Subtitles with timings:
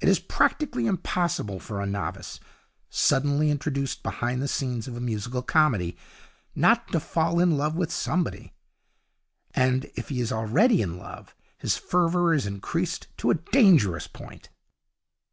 [0.00, 2.38] It is practically impossible for a novice,
[2.88, 5.96] suddenly introduced behind the scenes of a musical comedy,
[6.54, 8.52] not to fall in love with somebody;
[9.52, 14.48] and, if he is already in love, his fervour is increased to a dangerous point.